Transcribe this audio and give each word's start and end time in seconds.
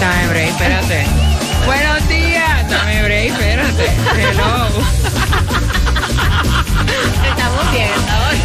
Dame 0.00 0.28
break, 0.28 0.48
espérate. 0.48 1.04
Buenos 1.66 2.08
días. 2.08 2.70
Dame 2.70 3.02
break, 3.02 3.32
espérate. 3.32 3.86
Hello. 4.16 4.66
Estamos 7.28 7.72
bien, 7.72 7.90
estamos 7.96 8.30
bien. 8.32 8.42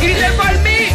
¡Griten 0.00 0.32
por 0.36 0.58
mí! 0.60 0.88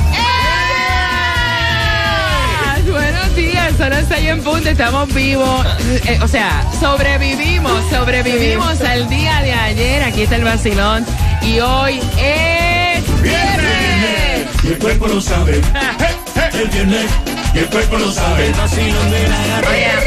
¡Eh! 2.86 2.90
Buenos 2.90 3.36
días, 3.36 3.74
son 3.78 3.90
las 3.90 4.08
seis 4.08 4.30
en 4.30 4.42
punto, 4.44 4.70
estamos 4.70 5.14
vivos. 5.14 5.66
Eh, 6.06 6.20
o 6.22 6.28
sea, 6.28 6.66
sobrevivimos, 6.80 7.84
sobrevivimos 7.90 8.82
al 8.82 9.08
día 9.10 9.42
de 9.42 9.54
ayer. 9.54 10.04
Aquí 10.04 10.24
está 10.24 10.38
el 10.38 10.44
vacilón. 10.46 11.06
Y 11.42 11.60
hoy 11.60 12.00
es 12.18 13.22
viernes. 13.22 14.48
Y 14.64 14.68
el 14.68 14.78
cuerpo 14.80 15.08
lo 15.08 15.22
sabe. 15.22 15.62
El 16.54 16.68
viernes. 16.70 17.39
Y 17.54 17.58
el 17.58 17.66
cuerpo 17.68 17.98
lo 17.98 18.12
sabe. 18.12 18.48
El 18.48 18.54
vacilón 18.54 19.12
de 19.12 19.28
la 19.28 19.38
gatita. 19.48 20.00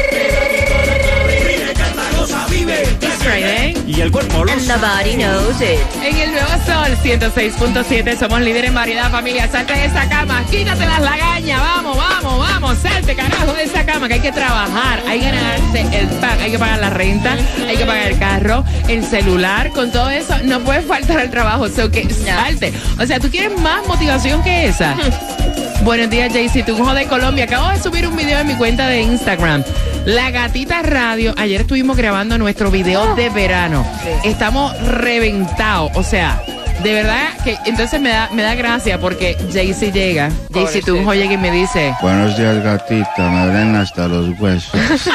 Vive, 1.27 1.73
canta, 1.73 2.17
goza, 2.17 2.45
vive. 2.49 2.81
It's 3.01 3.15
Friday. 3.15 3.83
Y 3.85 4.01
el 4.01 4.11
cuerpo 4.11 4.45
lo 4.45 4.51
And 4.51 4.61
the 4.61 4.77
body 4.77 5.15
knows 5.17 5.61
it. 5.61 5.79
En 6.01 6.17
el 6.17 6.31
Nuevo 6.31 6.49
Sol 6.65 6.97
106.7 7.03 8.17
somos 8.17 8.39
líderes 8.41 8.69
en 8.69 8.75
variedad, 8.75 9.11
familia. 9.11 9.49
Salte 9.51 9.73
de 9.73 9.85
esa 9.85 10.07
cama, 10.07 10.43
quítate 10.49 10.85
las 10.85 11.01
lagañas. 11.01 11.61
Vamos, 11.61 11.97
vamos, 11.97 12.39
vamos. 12.39 12.77
Salte, 12.77 13.13
carajo, 13.15 13.53
de 13.53 13.63
esa 13.63 13.85
cama 13.85 14.07
que 14.07 14.13
hay 14.15 14.21
que 14.21 14.31
trabajar. 14.31 15.01
Hay 15.07 15.19
que 15.19 15.25
ganarse 15.25 15.99
el 15.99 16.07
pan. 16.19 16.39
Hay 16.39 16.51
que 16.51 16.59
pagar 16.59 16.79
la 16.79 16.89
renta, 16.91 17.37
hay 17.67 17.75
que 17.75 17.85
pagar 17.85 18.07
el 18.07 18.19
carro, 18.19 18.63
el 18.87 19.03
celular. 19.05 19.69
Con 19.71 19.91
todo 19.91 20.09
eso, 20.09 20.37
no 20.43 20.61
puede 20.61 20.81
faltar 20.81 21.19
el 21.19 21.29
trabajo. 21.29 21.67
So 21.67 21.91
que 21.91 22.09
salte. 22.09 22.71
O 22.99 23.05
sea, 23.05 23.19
¿tú 23.19 23.29
quieres 23.29 23.59
más 23.59 23.85
motivación 23.85 24.41
que 24.43 24.67
esa? 24.67 24.95
Buenos 25.83 26.09
días, 26.09 26.31
Jaycee, 26.31 26.63
tu 26.63 26.77
hijo 26.77 26.93
de 26.93 27.07
Colombia. 27.07 27.43
Acabo 27.43 27.67
de 27.67 27.77
subir 27.77 28.07
un 28.07 28.15
video 28.15 28.39
en 28.39 28.47
mi 28.47 28.55
cuenta 28.55 28.87
de 28.87 29.01
Instagram. 29.01 29.65
La 30.05 30.31
Gatita 30.31 30.81
Radio. 30.81 31.33
Ayer 31.37 31.61
estuvimos 31.61 31.97
grabando 31.97 32.37
nuestro 32.37 32.71
video 32.71 33.15
de 33.15 33.29
verano. 33.29 33.85
Estamos 34.23 34.79
reventados. 34.87 35.91
O 35.95 36.03
sea, 36.03 36.41
de 36.83 36.93
verdad 36.93 37.33
que 37.43 37.57
entonces 37.65 37.99
me 37.99 38.11
da, 38.11 38.29
me 38.31 38.43
da 38.43 38.55
gracia 38.55 38.97
porque 38.97 39.35
Jaycee 39.51 39.91
llega. 39.91 40.31
Jaycee, 40.53 40.81
tu 40.83 40.95
hijo 40.95 41.13
llega 41.13 41.33
y 41.33 41.37
me 41.37 41.51
dice. 41.51 41.93
Buenos 42.01 42.37
días, 42.37 42.63
gatita. 42.63 43.29
Me 43.29 43.45
duelen 43.47 43.75
hasta 43.75 44.07
los 44.07 44.39
huesos. 44.39 44.71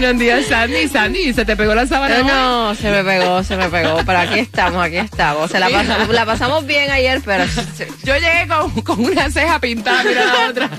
Buenos 0.00 0.18
días, 0.18 0.46
Sandy. 0.46 0.88
Sandy, 0.88 1.34
se 1.34 1.44
te 1.44 1.56
pegó 1.56 1.74
la 1.74 1.86
sábana. 1.86 2.20
No, 2.20 2.68
no, 2.68 2.74
se 2.74 2.90
me 2.90 3.04
pegó, 3.04 3.44
se 3.44 3.54
me 3.56 3.68
pegó. 3.68 3.98
Pero 4.06 4.18
aquí 4.18 4.38
estamos, 4.38 4.82
aquí 4.82 4.96
estamos. 4.96 5.50
Se 5.50 5.58
la, 5.60 5.68
pas- 5.68 6.08
la 6.08 6.24
pasamos 6.24 6.66
bien 6.66 6.90
ayer, 6.90 7.20
pero 7.22 7.44
Yo 8.04 8.14
llegué 8.14 8.48
con, 8.48 8.80
con 8.80 9.00
una 9.04 9.30
ceja 9.30 9.58
pintada, 9.60 10.02
mira 10.02 10.24
la 10.24 10.48
otra. 10.48 10.70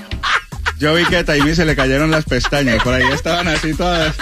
Yo 0.78 0.94
vi 0.94 1.04
que 1.04 1.18
a 1.18 1.24
Taimi 1.24 1.54
se 1.54 1.64
le 1.64 1.76
cayeron 1.76 2.10
las 2.10 2.24
pestañas. 2.24 2.82
Por 2.82 2.94
ahí 2.94 3.04
estaban 3.12 3.46
así 3.46 3.72
todas. 3.74 4.12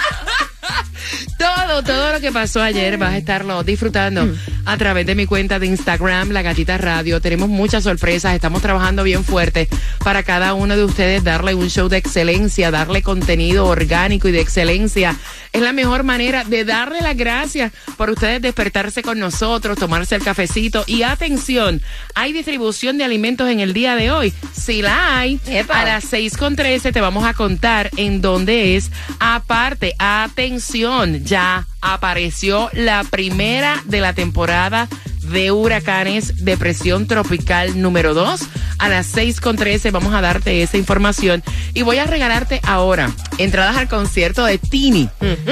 Todo, 1.39 1.81
todo 1.83 2.13
lo 2.13 2.19
que 2.19 2.31
pasó 2.31 2.61
ayer 2.61 2.97
vas 2.99 3.13
a 3.13 3.17
estarlo 3.17 3.63
disfrutando 3.63 4.29
a 4.65 4.77
través 4.77 5.05
de 5.05 5.15
mi 5.15 5.25
cuenta 5.25 5.59
de 5.59 5.67
Instagram, 5.67 6.29
La 6.29 6.41
Gatita 6.41 6.77
Radio. 6.77 7.21
Tenemos 7.21 7.49
muchas 7.49 7.83
sorpresas, 7.83 8.35
estamos 8.35 8.61
trabajando 8.61 9.03
bien 9.03 9.23
fuerte 9.23 9.67
para 10.03 10.23
cada 10.23 10.53
uno 10.53 10.75
de 10.75 10.83
ustedes 10.83 11.23
darle 11.23 11.55
un 11.55 11.69
show 11.69 11.89
de 11.89 11.97
excelencia, 11.97 12.71
darle 12.71 13.01
contenido 13.01 13.65
orgánico 13.67 14.27
y 14.27 14.31
de 14.31 14.41
excelencia. 14.41 15.15
Es 15.53 15.61
la 15.61 15.73
mejor 15.73 16.03
manera 16.03 16.43
de 16.43 16.63
darle 16.65 17.01
las 17.01 17.17
gracias 17.17 17.71
por 17.97 18.09
ustedes 18.09 18.41
despertarse 18.41 19.01
con 19.01 19.19
nosotros, 19.19 19.77
tomarse 19.77 20.15
el 20.15 20.23
cafecito. 20.23 20.83
Y 20.87 21.03
atención, 21.03 21.81
hay 22.15 22.33
distribución 22.33 22.97
de 22.97 23.03
alimentos 23.03 23.49
en 23.49 23.59
el 23.59 23.73
día 23.73 23.95
de 23.95 24.11
hoy. 24.11 24.33
Si 24.53 24.81
la 24.81 25.19
hay, 25.19 25.39
Epa. 25.47 25.81
a 25.81 25.85
las 25.85 26.05
6 26.05 26.37
con 26.37 26.55
13 26.55 26.91
te 26.91 27.01
vamos 27.01 27.25
a 27.25 27.33
contar 27.33 27.89
en 27.97 28.21
dónde 28.21 28.75
es. 28.75 28.91
Aparte, 29.19 29.93
atención, 29.97 31.23
ya 31.23 31.65
apareció 31.81 32.69
la 32.73 33.03
primera 33.03 33.81
de 33.85 34.01
la 34.01 34.13
temporada 34.13 34.87
de 35.31 35.51
huracanes, 35.51 36.45
depresión 36.45 37.07
tropical 37.07 37.81
número 37.81 38.13
2. 38.13 38.41
A 38.77 38.87
las 38.89 39.07
6 39.07 39.41
con 39.41 39.57
13 39.57 39.91
vamos 39.91 40.13
a 40.13 40.21
darte 40.21 40.63
esa 40.63 40.77
información 40.77 41.43
y 41.73 41.81
voy 41.83 41.97
a 41.97 42.05
regalarte 42.05 42.59
ahora 42.63 43.11
entradas 43.37 43.77
al 43.77 43.87
concierto 43.87 44.43
de 44.45 44.57
Tini. 44.57 45.07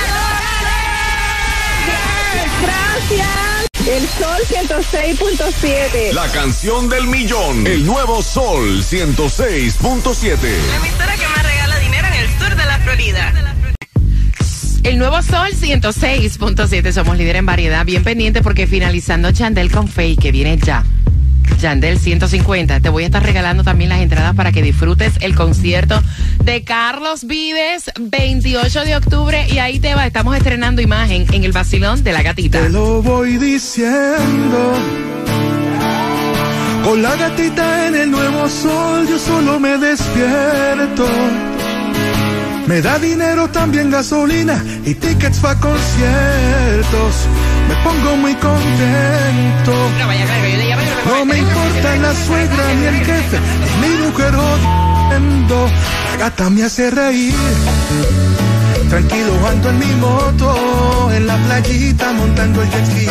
El 3.87 4.07
Sol 4.07 4.41
106.7. 4.69 6.13
La 6.13 6.31
canción 6.31 6.89
del 6.89 7.07
millón. 7.07 7.67
El 7.67 7.87
nuevo 7.87 8.23
Sol 8.23 8.83
106.7. 8.83 10.39
La 10.69 10.77
emisora 10.77 11.15
que 11.17 11.29
más 11.29 11.43
regala 11.43 11.79
dinero 11.79 12.07
en 12.09 12.15
el 12.15 12.29
sur 12.39 12.55
de 12.55 12.65
la 12.67 12.79
Florida. 12.81 13.33
El 14.83 14.99
nuevo 14.99 15.23
Sol 15.23 15.51
106.7. 15.53 16.93
Somos 16.93 17.17
líder 17.17 17.37
en 17.37 17.47
variedad. 17.47 17.87
Bien 17.87 18.05
pendiente 18.05 18.43
porque 18.43 18.67
finalizando 18.67 19.33
Chandel 19.33 19.71
con 19.71 19.89
Faye, 19.89 20.17
que 20.17 20.33
viene 20.33 20.59
ya. 20.59 20.85
Yandel 21.61 21.99
150. 21.99 22.81
Te 22.81 22.89
voy 22.89 23.03
a 23.03 23.07
estar 23.07 23.23
regalando 23.23 23.65
también 23.65 23.91
las 23.91 24.01
entradas 24.01 24.35
para 24.35 24.53
que 24.53 24.63
disfrutes 24.63 25.15
el 25.21 25.35
concierto 25.35 26.03
de 26.45 26.63
Carlos 26.63 27.25
Vives 27.27 27.91
28 27.99 28.85
de 28.85 28.97
octubre 28.97 29.47
y 29.51 29.59
ahí 29.59 29.81
te 29.81 29.95
va. 29.95 30.07
Estamos 30.07 30.37
estrenando 30.37 30.83
imagen 30.83 31.27
en 31.33 31.45
el 31.45 31.53
vacilón 31.53 32.03
de 32.05 32.13
la 32.13 32.23
gatita. 32.23 32.61
Te 32.61 32.71
lo 32.71 33.03
voy 33.03 33.37
diciendo. 33.39 34.73
Con 36.85 37.03
la 37.03 37.17
gatita 37.17 37.89
en 37.89 37.95
el 37.95 38.11
nuevo 38.11 38.49
sol, 38.49 39.07
yo 39.09 39.19
solo 39.19 39.61
me 39.61 39.77
despierto. 39.77 41.07
Me 42.69 42.83
da 42.83 42.99
dinero 42.99 43.49
también 43.49 43.91
gasolina 43.91 44.63
y 44.85 44.95
tickets 44.95 45.39
para 45.39 45.59
conciertos. 45.59 47.15
Me 47.67 47.75
pongo 47.83 48.17
muy 48.17 48.35
contento. 48.35 49.73
No 51.07 51.25
me 51.25 51.39
importa 51.39 51.97
la 51.97 52.15
suegra 52.27 52.75
ni 52.75 52.85
el 52.85 52.97
jefe, 52.97 53.39
ni 53.81 53.89
mi 53.89 54.07
mujer 54.07 54.35
jodiendo. 54.35 55.67
La 56.11 56.17
gata 56.19 56.51
me 56.51 56.63
hace 56.65 56.91
reír. 56.91 57.35
Tranquilo 58.91 59.49
ando 59.49 59.71
en 59.71 59.79
mi 59.79 59.93
moto, 59.95 61.11
en 61.15 61.27
la 61.27 61.37
playita 61.39 62.13
montando 62.13 62.63
el 62.63 62.71
jet 62.71 62.87
ski. 62.87 63.07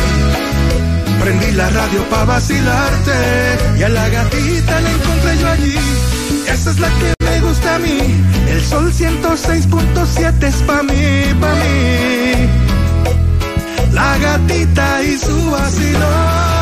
Prendí 1.19 1.51
la 1.53 1.67
radio 1.71 2.03
pa' 2.11 2.25
vacilarte 2.25 3.17
y 3.79 3.81
a 3.81 3.89
la 3.89 4.07
gatita 4.07 4.81
la 4.81 4.91
encontré 4.91 5.37
yo 5.39 5.47
allí. 5.49 5.75
Esa 6.47 6.69
es 6.69 6.79
la 6.79 6.89
que 6.89 7.16
El 7.85 8.63
sol 8.65 8.91
106.7 8.91 10.43
es 10.43 10.55
pa' 10.63 10.81
mí, 10.81 10.93
pa' 11.39 11.53
mí. 11.53 12.49
La 13.93 14.17
gatita 14.17 15.03
y 15.03 15.17
su 15.17 15.51
vacilón. 15.51 16.56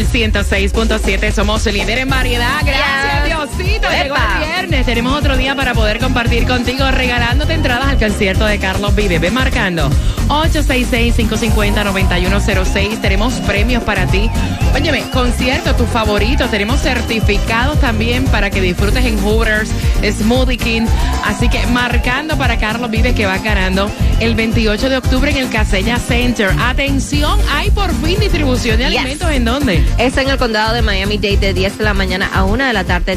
Sol 0.00 0.12
106.7. 0.12 1.32
Somos 1.32 1.66
el 1.66 1.74
líder 1.74 1.98
en 1.98 2.08
variedad. 2.08 2.60
Gracias, 2.64 3.26
Diosito. 3.26 3.59
Epa. 3.88 4.38
el 4.40 4.46
viernes. 4.46 4.86
Tenemos 4.86 5.18
otro 5.18 5.36
día 5.36 5.54
para 5.54 5.74
poder 5.74 5.98
compartir 5.98 6.46
contigo, 6.46 6.90
regalándote 6.90 7.52
entradas 7.54 7.88
al 7.88 7.98
concierto 7.98 8.44
de 8.46 8.58
Carlos 8.58 8.94
Vive. 8.94 9.18
Ve 9.18 9.30
marcando 9.30 9.90
866-550-9106. 10.28 13.00
Tenemos 13.00 13.34
premios 13.46 13.82
para 13.82 14.06
ti. 14.06 14.30
Óyeme, 14.74 15.02
concierto, 15.12 15.74
tus 15.74 15.88
favoritos. 15.88 16.50
Tenemos 16.50 16.80
certificados 16.80 17.80
también 17.80 18.24
para 18.26 18.50
que 18.50 18.60
disfrutes 18.60 19.04
en 19.04 19.18
Hooters, 19.22 19.70
Smoothie 20.18 20.58
King. 20.58 20.86
Así 21.24 21.48
que 21.48 21.66
marcando 21.68 22.36
para 22.38 22.58
Carlos 22.58 22.90
Vive 22.90 23.14
que 23.14 23.26
va 23.26 23.38
ganando 23.38 23.90
el 24.20 24.34
28 24.34 24.88
de 24.90 24.96
octubre 24.98 25.30
en 25.30 25.36
el 25.38 25.48
Casella 25.50 25.98
Center. 25.98 26.50
Atención, 26.60 27.38
hay 27.50 27.70
por 27.70 27.90
fin 28.04 28.18
distribución 28.20 28.78
de 28.78 28.90
Yes. 28.90 28.98
alimentos 28.98 29.30
en 29.30 29.44
dónde? 29.44 29.84
Es 29.98 30.16
en 30.16 30.28
el 30.28 30.36
condado 30.38 30.74
de 30.74 30.82
Miami-Dade 30.82 31.36
de 31.38 31.54
10 31.54 31.78
de 31.78 31.84
la 31.84 31.94
mañana 31.94 32.30
a 32.32 32.44
1 32.44 32.64
de 32.64 32.72
la 32.72 32.84
tarde, 32.84 33.16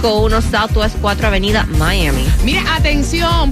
351 0.00 0.42
Southwest 0.42 0.96
4 1.00 1.26
Avenida, 1.26 1.64
Miami. 1.78 2.26
Mira, 2.44 2.62
atención, 2.74 2.85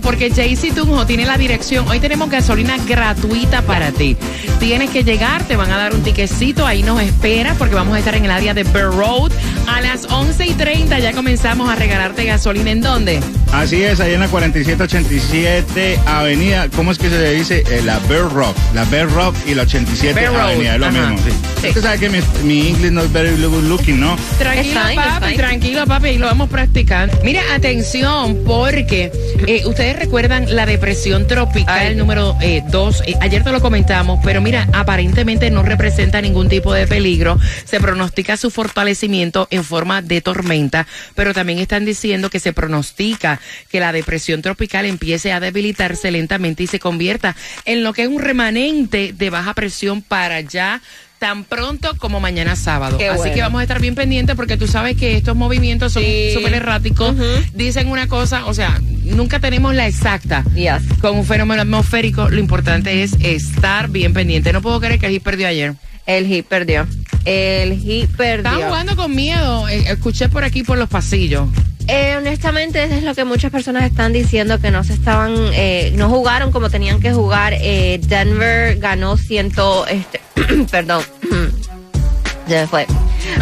porque 0.03 0.31
JC 0.31 0.75
Tunjo 0.75 1.07
tiene 1.07 1.27
la 1.27 1.39
dirección. 1.39 1.87
Hoy 1.89 2.01
tenemos 2.01 2.29
gasolina 2.29 2.77
gratuita 2.89 3.63
para 3.63 3.93
ti. 3.93 4.17
Tienes 4.59 4.91
que 4.91 5.05
llegar, 5.05 5.45
te 5.45 5.55
van 5.55 5.71
a 5.71 5.77
dar 5.77 5.95
un 5.95 6.03
tiquecito, 6.03 6.67
ahí 6.67 6.83
nos 6.83 7.01
esperas 7.01 7.57
porque 7.57 7.75
vamos 7.75 7.95
a 7.95 7.99
estar 7.99 8.15
en 8.17 8.25
el 8.25 8.31
área 8.31 8.53
de 8.53 8.65
Burr 8.65 8.95
Road. 8.97 9.31
A 9.69 9.81
las 9.81 10.07
11 10.07 10.47
y 10.47 10.55
30 10.55 10.99
ya 10.99 11.13
comenzamos 11.13 11.71
a 11.71 11.77
regalarte 11.77 12.25
gasolina. 12.25 12.73
¿En 12.73 12.81
dónde? 12.81 13.21
Así 13.53 13.83
es, 13.83 14.01
ahí 14.01 14.15
en 14.15 14.21
la 14.21 14.29
4787 14.29 16.01
Avenida, 16.07 16.69
¿cómo 16.75 16.91
es 16.91 16.99
que 16.99 17.09
se 17.09 17.19
le 17.19 17.33
dice? 17.35 17.63
Eh, 17.71 17.83
la 17.85 18.01
Bear 18.01 18.29
Rock. 18.33 18.57
La 18.75 18.85
Bear 18.85 19.09
Rock 19.11 19.37
y 19.47 19.55
la 19.55 19.63
87 19.63 20.15
Bear 20.15 20.33
Road, 20.33 20.43
Avenida, 20.43 20.75
es 20.75 20.81
lo 20.81 20.87
ajá. 20.87 21.11
mismo. 21.11 21.19
Sí. 21.19 21.31
Sí. 21.63 21.69
Usted 21.69 21.83
sabe 21.83 21.99
que 21.99 22.09
mi, 22.11 22.19
mi 22.43 22.69
inglés 22.71 22.93
no 22.93 23.03
es 23.03 23.13
very 23.13 23.31
good 23.31 23.65
looking, 23.65 24.01
¿no? 24.01 24.17
Tranquilo, 24.39 24.81
fine, 24.81 24.97
papi, 24.97 25.37
tranquilo, 25.37 25.87
papi, 25.87 26.09
y 26.09 26.19
lo 26.19 26.27
vamos 26.27 26.51
practicando. 26.51 27.17
Mira, 27.23 27.43
atención, 27.55 28.39
porque 28.45 29.11
eh, 29.47 29.67
ustedes 29.67 29.99
recuerdan 29.99 30.55
la 30.55 30.67
depresión 30.67 31.27
tropical 31.27 31.89
Ay. 31.89 31.95
número 31.95 32.37
2. 32.71 33.03
ayer 33.21 33.45
te 33.45 33.53
lo 33.53 33.61
comentamos, 33.61 34.21
pero 34.25 34.41
mira, 34.41 34.69
aparentemente 34.73 35.51
no 35.51 35.63
representa 35.63 36.21
ningún 36.21 36.49
tipo 36.49 36.73
de 36.73 36.87
peligro. 36.87 37.39
Se 37.65 37.81
pronostica 37.81 38.37
su 38.37 38.51
fortalecimiento 38.51 39.49
en 39.51 39.65
forma 39.65 40.03
de 40.03 40.21
tormenta, 40.21 40.87
pero 41.15 41.35
también 41.35 41.59
están 41.59 41.85
diciendo 41.85 42.31
que 42.31 42.41
se 42.41 42.53
pronostica 42.53 43.41
que 43.71 43.81
la 43.81 43.93
depresión 43.93 44.43
tropical 44.43 44.87
empiece 44.87 45.33
a 45.33 45.41
debilitarse 45.41 46.11
lentamente 46.11 46.63
y 46.63 46.67
se 46.67 46.81
convierta 46.81 47.37
en 47.65 47.85
lo 47.85 47.93
que 47.93 48.03
es 48.03 48.09
un 48.09 48.21
remanente 48.21 49.13
de 49.13 49.31
baja 49.31 49.55
presión 49.55 50.03
para 50.03 50.37
allá 50.37 50.81
tan 51.25 51.45
pronto 51.45 51.97
como 51.97 52.21
mañana 52.21 52.55
sábado. 52.55 52.99
Qué 52.99 53.09
Así 53.09 53.17
bueno. 53.17 53.35
que 53.35 53.41
vamos 53.41 53.61
a 53.61 53.63
estar 53.63 53.81
bien 53.81 53.95
pendientes 53.95 54.37
porque 54.37 54.59
tú 54.59 54.67
sabes 54.69 54.95
que 54.95 55.17
estos 55.17 55.35
movimientos 55.35 55.95
son 55.95 56.03
Sí. 56.03 56.33
súper 56.35 56.53
erráticos. 56.53 57.15
Dicen 57.55 57.89
una 57.89 58.09
cosa, 58.09 58.45
o 58.45 58.53
sea, 58.53 58.79
nunca 59.05 59.41
tenemos 59.41 59.75
la 59.75 59.87
exacta. 59.89 60.45
Yes. 60.55 60.83
Con 61.01 61.17
un 61.17 61.25
fenómeno 61.25 61.63
atmosférico, 61.63 62.29
lo 62.29 62.39
importante 62.39 63.03
es 63.03 63.15
estar 63.21 63.89
bien 63.89 64.13
pendiente. 64.13 64.53
No 64.53 64.61
puedo 64.61 64.79
creer 64.81 65.01
que 65.01 65.07
el 65.07 65.13
Heat 65.13 65.23
perdió 65.23 65.49
ayer. 65.49 65.73
El 66.05 66.27
Heat 66.27 66.45
perdió. 66.45 66.87
El 67.25 67.81
Heat 67.83 68.11
perdió. 68.19 68.51
Estaban 68.51 68.69
jugando 68.69 68.95
con 68.95 69.15
miedo. 69.15 69.67
Eh, 69.71 69.85
Escuché 69.89 70.29
por 70.29 70.45
aquí 70.45 70.63
por 70.63 70.77
los 70.77 70.91
pasillos. 70.91 71.49
Eh, 71.87 72.17
honestamente, 72.19 72.85
eso 72.85 72.95
es 72.97 73.03
lo 73.03 73.15
que 73.15 73.25
muchas 73.25 73.51
personas 73.51 73.85
están 73.85 74.13
diciendo, 74.13 74.59
que 74.59 74.71
no 74.71 74.85
se 74.85 74.93
estaban, 74.95 75.35
eh, 75.55 75.93
no 75.97 76.09
jugaron 76.11 76.51
como 76.51 76.69
tenían 76.69 77.01
que 77.01 77.13
jugar. 77.15 77.55
Eh, 77.61 77.99
Denver 78.07 78.77
ganó 78.79 79.17
ciento, 79.19 79.87
este, 79.87 80.21
perdón, 80.71 81.05
ya 82.47 82.67
fue. 82.67 82.87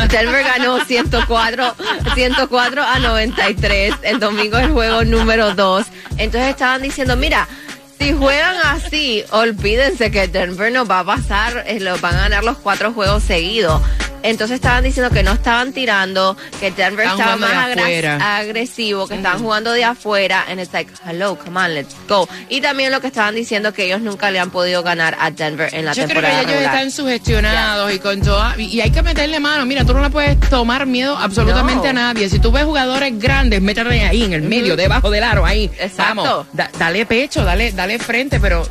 Denver 0.09 0.45
ganó 0.45 0.85
104, 0.85 1.75
104 2.15 2.83
a 2.83 2.99
93. 2.99 3.95
El 4.03 4.21
domingo 4.21 4.59
el 4.59 4.71
juego 4.71 5.05
número 5.05 5.55
2. 5.55 5.87
Entonces 6.19 6.51
estaban 6.51 6.83
diciendo, 6.83 7.17
mira, 7.17 7.49
si 7.99 8.13
juegan 8.13 8.57
así, 8.65 9.25
olvídense 9.31 10.11
que 10.11 10.29
Denver 10.29 10.73
nos 10.73 10.91
va 10.91 11.01
a 11.01 11.05
pasar, 11.05 11.65
eh, 11.67 11.81
los 11.81 12.01
van 12.01 12.17
a 12.17 12.23
ganar 12.23 12.45
los 12.45 12.59
cuatro 12.59 12.93
juegos 12.93 13.23
seguidos. 13.23 13.81
Entonces 14.23 14.57
estaban 14.57 14.85
diciendo 14.85 15.13
que 15.13 15.23
no 15.23 15.33
estaban 15.33 15.73
tirando, 15.73 16.37
que 16.61 16.71
Denver 16.71 17.07
Estaban 17.07 17.35
estaba 17.35 17.37
más 17.37 18.21
agresivo, 18.21 19.07
que 19.09 19.15
estaban 19.17 19.41
jugando 19.41 19.73
de 19.73 19.85
afuera. 19.85 20.45
And 20.49 20.61
it's 20.61 20.73
like, 20.73 20.91
hello, 21.07 21.37
come 21.37 21.59
on, 21.61 21.75
let's 21.75 21.95
go. 22.09 22.29
Y 22.49 22.61
también 22.61 22.93
lo 22.93 23.01
que 23.01 23.09
estaban 23.09 23.35
diciendo 23.35 23.73
que 23.73 23.85
ellos 23.87 24.01
nunca 24.01 24.31
le 24.31 24.39
han 24.39 24.51
podido 24.51 24.83
ganar 24.83 25.17
a 25.21 25.31
Denver 25.31 25.69
en 25.75 25.85
la 25.85 25.93
Yo 25.93 26.05
creo 26.05 26.09
que 26.09 26.15
temporada 26.15 26.41
ellos 26.41 26.53
regular. 26.53 26.75
están 26.75 26.91
sugestionados 26.91 27.93
y 27.93 27.99
con 27.99 28.21
toda, 28.23 28.55
y, 28.59 28.65
y 28.67 28.81
hay 28.81 28.91
que 28.91 29.03
meterle 29.03 29.41
mano. 29.41 29.65
Mira, 29.67 29.85
tú 29.85 29.95
no 29.95 30.01
le 30.03 30.11
puedes 30.11 30.39
tomar 30.49 30.87
miedo 30.87 31.17
absolutamente 31.17 31.85
No. 31.93 32.01
a 32.01 32.13
nadie. 32.13 32.29
Si 32.29 32.39
tú 32.39 32.53
ves 32.53 32.65
jugadores 32.65 33.19
grandes, 33.19 33.61
métete 33.61 34.05
ahí 34.05 34.23
en 34.25 34.33
el 34.33 34.43
medio, 34.43 34.77
debajo 34.77 35.11
del 35.11 35.25
aro, 35.25 35.45
ahí. 35.45 35.71
Exacto. 35.79 36.23
Vamos, 36.23 36.47
da- 36.53 36.71
dale 36.79 37.05
pecho, 37.07 37.45
dale, 37.45 37.73
dale 37.73 37.99
frente, 37.99 38.39
pero 38.41 38.67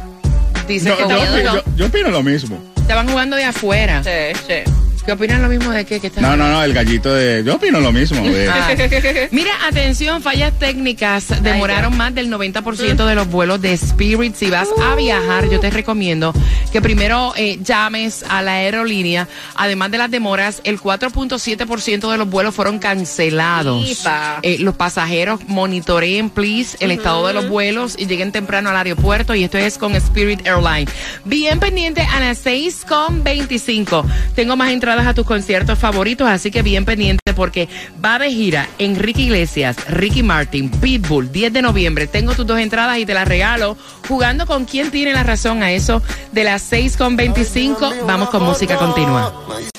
dicen 0.67 0.89
Yo, 0.89 0.97
que 0.97 1.13
yo 1.13 1.19
opino- 1.19 1.43
no. 1.43 1.55
yo- 1.55 1.63
yo 1.75 1.85
opino 1.87 2.09
lo 2.09 2.23
mismo. 2.23 2.61
estaban 2.77 3.07
jugando 3.09 3.35
de 3.35 3.43
afuera. 3.45 4.03
Sí, 4.03 4.39
sí. 4.47 4.71
¿Qué 5.05 5.11
opinan 5.13 5.41
lo 5.41 5.49
mismo 5.49 5.71
de 5.71 5.83
qué? 5.85 5.99
que 5.99 6.11
No, 6.21 6.37
no, 6.37 6.47
no, 6.49 6.63
el 6.63 6.73
gallito 6.73 7.13
de... 7.13 7.43
Yo 7.43 7.55
opino 7.55 7.79
lo 7.79 7.91
mismo. 7.91 8.21
de- 8.29 8.47
Ah. 8.49 8.75
Mira, 9.31 9.51
atención, 9.67 10.21
fallas 10.21 10.53
técnicas 10.59 11.41
demoraron 11.41 11.97
más 11.97 12.13
del 12.13 12.29
90% 12.29 13.05
de 13.05 13.15
los 13.15 13.27
vuelos 13.29 13.61
de 13.61 13.73
Spirit. 13.73 14.35
Si 14.35 14.49
vas 14.49 14.67
a 14.83 14.95
viajar, 14.95 15.49
yo 15.49 15.59
te 15.59 15.69
recomiendo 15.71 16.33
que 16.71 16.81
primero 16.81 17.33
eh, 17.35 17.57
llames 17.63 18.23
a 18.29 18.41
la 18.41 18.53
aerolínea. 18.55 19.27
Además 19.55 19.89
de 19.91 19.97
las 19.97 20.11
demoras, 20.11 20.61
el 20.65 20.79
4.7% 20.79 22.11
de 22.11 22.17
los 22.17 22.29
vuelos 22.29 22.53
fueron 22.53 22.77
cancelados. 22.79 23.83
Eh, 24.43 24.57
los 24.59 24.75
pasajeros 24.75 25.39
monitoreen, 25.47 26.29
please, 26.29 26.77
el 26.79 26.91
estado 26.91 27.25
de 27.27 27.33
los 27.33 27.47
vuelos 27.49 27.95
y 27.97 28.05
lleguen 28.05 28.31
temprano 28.31 28.69
al 28.69 28.75
aeropuerto. 28.77 29.33
Y 29.33 29.43
esto 29.43 29.57
es 29.57 29.77
con 29.77 29.95
Spirit 29.95 30.45
Airline. 30.45 30.87
Bien 31.25 31.59
pendiente 31.59 32.01
a 32.01 32.19
las 32.19 32.45
6.25. 32.45 34.05
Tengo 34.35 34.55
más 34.55 34.69
entradas 34.71 34.90
a 34.99 35.13
tus 35.13 35.25
conciertos 35.25 35.79
favoritos, 35.79 36.27
así 36.27 36.51
que 36.51 36.61
bien 36.61 36.85
pendiente 36.85 37.33
porque 37.33 37.67
va 38.03 38.19
de 38.19 38.29
gira 38.29 38.67
Enrique 38.77 39.23
Iglesias, 39.23 39.77
Ricky 39.87 40.21
Martin, 40.21 40.69
Pitbull, 40.69 41.31
10 41.31 41.53
de 41.53 41.61
noviembre. 41.61 42.07
Tengo 42.07 42.33
tus 42.33 42.45
dos 42.45 42.59
entradas 42.59 42.97
y 42.97 43.05
te 43.05 43.13
las 43.13 43.27
regalo 43.27 43.77
jugando 44.07 44.45
con 44.45 44.65
quién 44.65 44.91
tiene 44.91 45.13
la 45.13 45.23
razón 45.23 45.63
a 45.63 45.71
eso 45.71 46.01
de 46.31 46.43
las 46.43 46.71
6.25. 46.71 48.05
Vamos 48.05 48.29
con 48.29 48.43
música 48.43 48.75
continua. 48.75 49.70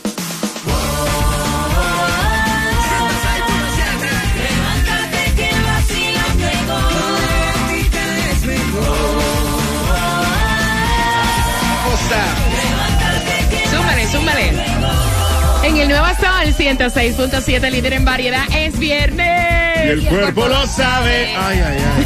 En 15.72 15.78
el 15.78 15.88
Nuevo 15.88 16.06
Sol 16.06 16.54
106.7, 16.54 17.70
líder 17.70 17.94
en 17.94 18.04
variedad, 18.04 18.44
es 18.54 18.78
viernes. 18.78 19.86
Y 19.86 19.88
el 19.88 20.04
cuerpo 20.04 20.46
lo 20.46 20.66
sabe. 20.66 21.34
Ay, 21.34 21.60
ay, 21.60 21.78
ay. 21.96 22.04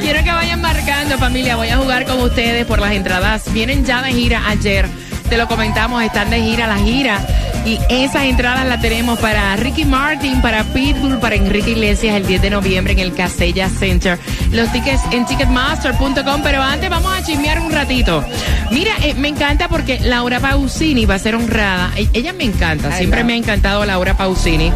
Quiero 0.00 0.24
que 0.24 0.32
vayan 0.32 0.60
marcando, 0.60 1.16
familia. 1.18 1.54
Voy 1.54 1.68
a 1.68 1.76
jugar 1.76 2.04
con 2.04 2.20
ustedes 2.20 2.66
por 2.66 2.80
las 2.80 2.90
entradas. 2.92 3.44
Vienen 3.52 3.84
ya 3.84 4.02
de 4.02 4.12
gira 4.12 4.42
ayer. 4.48 4.88
Te 5.28 5.36
lo 5.36 5.46
comentamos, 5.46 6.02
están 6.02 6.30
de 6.30 6.40
gira 6.40 6.66
la 6.66 6.78
gira. 6.78 7.24
Y 7.64 7.78
esas 7.90 8.24
entradas 8.24 8.66
las 8.66 8.80
tenemos 8.80 9.18
para 9.18 9.54
Ricky 9.56 9.84
Martin, 9.84 10.40
para 10.40 10.64
Pitbull, 10.64 11.18
para 11.18 11.34
Enrique 11.36 11.70
Iglesias 11.72 12.16
el 12.16 12.26
10 12.26 12.42
de 12.42 12.50
noviembre 12.50 12.92
en 12.94 12.98
el 13.00 13.12
Casella 13.14 13.68
Center. 13.68 14.18
Los 14.50 14.72
tickets 14.72 15.02
en 15.12 15.26
ticketmaster.com. 15.26 16.40
Pero 16.42 16.62
antes 16.62 16.88
vamos 16.90 17.12
a 17.12 17.22
chismear 17.22 17.60
un 17.60 17.70
ratito. 17.70 18.24
Mira, 18.70 18.92
eh, 19.02 19.14
me 19.14 19.28
encanta 19.28 19.68
porque 19.68 20.00
Laura 20.00 20.40
Pausini 20.40 21.04
va 21.04 21.16
a 21.16 21.18
ser 21.18 21.34
honrada. 21.34 21.90
E- 21.96 22.08
Ella 22.14 22.32
me 22.32 22.44
encanta, 22.44 22.92
siempre 22.92 23.24
me 23.24 23.34
ha 23.34 23.36
encantado 23.36 23.84
Laura 23.84 24.16
Pausini. 24.16 24.72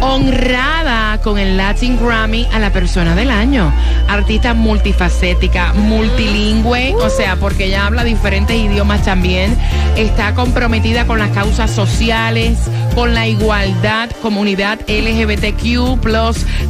Honrada 0.00 0.87
con 1.22 1.38
el 1.38 1.56
Latin 1.56 1.98
Grammy 1.98 2.46
a 2.52 2.58
la 2.58 2.72
persona 2.72 3.14
del 3.14 3.30
año. 3.30 3.72
Artista 4.08 4.54
multifacética, 4.54 5.72
multilingüe, 5.74 6.94
o 6.94 7.10
sea, 7.10 7.36
porque 7.36 7.66
ella 7.66 7.86
habla 7.86 8.04
diferentes 8.04 8.56
idiomas 8.56 9.02
también. 9.02 9.56
Está 9.96 10.34
comprometida 10.34 11.06
con 11.06 11.18
las 11.18 11.30
causas 11.30 11.70
sociales, 11.70 12.58
con 12.94 13.14
la 13.14 13.26
igualdad, 13.26 14.10
comunidad 14.22 14.80
LGBTQ, 14.88 16.04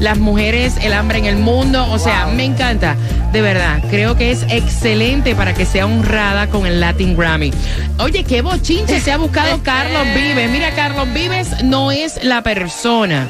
las 0.01 0.19
mujeres, 0.19 0.77
el 0.83 0.93
hambre 0.93 1.19
en 1.19 1.27
el 1.27 1.37
mundo. 1.37 1.87
O 1.91 1.99
sea, 1.99 2.27
me 2.27 2.45
encanta. 2.45 2.97
De 3.33 3.43
verdad, 3.43 3.83
creo 3.91 4.17
que 4.17 4.31
es 4.31 4.43
excelente 4.49 5.35
para 5.35 5.55
que 5.55 5.67
sea 5.67 5.87
honrada 5.87 6.49
con 6.49 6.67
el 6.67 6.81
Latin 6.81 7.17
Grammy. 7.17 7.53
Oye, 7.99 8.25
qué 8.25 8.43
bochinche 8.43 9.01
se 9.01 9.13
ha 9.13 9.19
buscado 9.19 9.61
Carlos 9.63 10.07
Vives. 10.15 10.51
Mira, 10.51 10.71
Carlos 10.75 11.13
Vives 11.13 11.63
no 11.63 11.93
es 11.93 12.23
la 12.25 12.43
persona. 12.43 13.29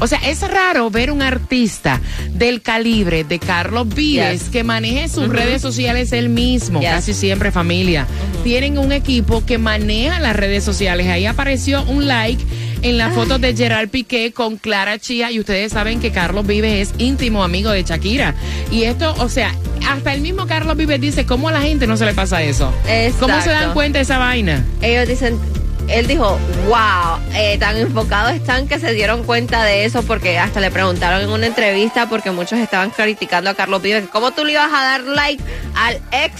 O 0.00 0.06
sea, 0.06 0.18
es 0.26 0.40
raro 0.40 0.90
ver 0.90 1.10
un 1.10 1.22
artista 1.22 2.00
del 2.32 2.62
calibre 2.62 3.24
de 3.24 3.38
Carlos 3.38 3.88
Vives 3.88 4.42
Yes. 4.42 4.50
que 4.50 4.64
maneje 4.64 5.08
sus 5.08 5.28
redes 5.28 5.62
sociales 5.62 6.12
él 6.12 6.28
mismo, 6.28 6.80
Yes. 6.80 6.90
casi 6.90 7.14
siempre 7.14 7.50
familia. 7.52 8.06
Tienen 8.42 8.78
un 8.78 8.92
equipo 8.92 9.44
que 9.46 9.58
maneja 9.58 10.18
las 10.20 10.36
redes 10.36 10.64
sociales. 10.64 11.06
Ahí 11.08 11.26
apareció 11.26 11.82
un 11.84 12.06
like 12.08 12.44
en 12.82 12.98
la 12.98 13.10
foto 13.10 13.38
de 13.38 13.56
Gerard 13.56 13.88
Piqué 13.88 14.32
con 14.32 14.56
Clara 14.56 14.98
Chía 14.98 15.30
y 15.30 15.40
ustedes 15.40 15.72
saben 15.72 16.00
que 16.00 16.10
Carlos 16.10 16.46
Vives 16.46 16.90
es 16.90 16.94
íntimo 17.00 17.42
amigo 17.42 17.70
de 17.70 17.82
Shakira. 17.82 18.34
Y 18.70 18.82
esto, 18.82 19.14
o 19.20 19.28
sea, 19.28 19.54
hasta 19.88 20.12
el 20.12 20.20
mismo 20.20 20.46
Carlos 20.46 20.76
Vives 20.76 21.00
dice, 21.00 21.24
¿cómo 21.24 21.48
a 21.48 21.52
la 21.52 21.62
gente 21.62 21.86
no 21.86 21.96
se 21.96 22.04
le 22.04 22.12
pasa 22.14 22.42
eso? 22.42 22.72
¿Cómo 23.20 23.40
se 23.40 23.50
dan 23.50 23.72
cuenta 23.72 23.98
de 23.98 24.02
esa 24.02 24.18
vaina? 24.18 24.64
Ellos 24.82 25.08
dicen, 25.08 25.38
él 25.88 26.06
dijo, 26.06 26.38
wow, 26.66 27.18
eh, 27.34 27.58
tan 27.58 27.76
enfocados 27.76 28.32
están 28.32 28.68
que 28.68 28.78
se 28.78 28.92
dieron 28.92 29.24
cuenta 29.24 29.64
de 29.64 29.84
eso 29.84 30.02
porque 30.02 30.38
hasta 30.38 30.60
le 30.60 30.70
preguntaron 30.70 31.22
en 31.22 31.30
una 31.30 31.46
entrevista 31.46 32.08
porque 32.08 32.30
muchos 32.30 32.58
estaban 32.58 32.90
criticando 32.90 33.50
a 33.50 33.54
Carlos 33.54 33.82
Vives, 33.82 34.04
cómo 34.10 34.32
tú 34.32 34.44
le 34.44 34.52
ibas 34.52 34.72
a 34.72 34.82
dar 34.82 35.00
like 35.02 35.42
al 35.74 36.00
ex 36.12 36.34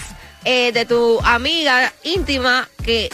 eh, 0.47 0.71
de 0.71 0.85
tu 0.85 1.19
amiga 1.21 1.91
íntima 2.03 2.69
que 2.83 3.09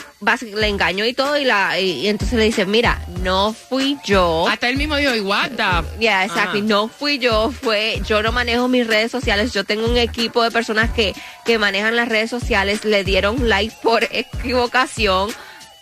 le 0.53 0.67
engañó 0.67 1.05
y 1.05 1.13
todo 1.13 1.37
y, 1.37 1.45
la, 1.45 1.79
y, 1.79 2.01
y 2.01 2.07
entonces 2.09 2.37
le 2.37 2.43
dicen, 2.43 2.69
mira, 2.69 3.01
no 3.21 3.53
fui 3.53 3.97
yo. 4.03 4.47
Hasta 4.49 4.67
él 4.67 4.75
mismo 4.75 4.97
dijo, 4.97 5.15
igual, 5.15 5.55
Ya, 5.99 6.25
exacto. 6.25 6.57
Ajá. 6.57 6.67
No 6.67 6.89
fui 6.89 7.19
yo, 7.19 7.51
fue, 7.51 8.01
yo 8.05 8.21
no 8.21 8.33
manejo 8.33 8.67
mis 8.67 8.85
redes 8.85 9.11
sociales. 9.11 9.53
Yo 9.53 9.63
tengo 9.63 9.85
un 9.85 9.97
equipo 9.97 10.43
de 10.43 10.51
personas 10.51 10.91
que, 10.91 11.13
que 11.45 11.57
manejan 11.57 11.95
las 11.95 12.09
redes 12.09 12.29
sociales. 12.29 12.83
Le 12.83 13.05
dieron 13.05 13.47
like 13.47 13.75
por 13.81 14.03
equivocación, 14.11 15.29